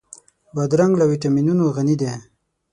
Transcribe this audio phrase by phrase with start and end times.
[0.55, 2.11] بادرنګ له ويټامینونو غني دی.